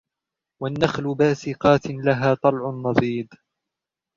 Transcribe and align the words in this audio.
وَالنَّخْلَ 0.61 1.15
بَاسِقَاتٍ 1.15 1.87
لَهَا 1.87 2.33
طَلْعٌ 2.33 2.71
نَضِيدٌ 2.71 3.29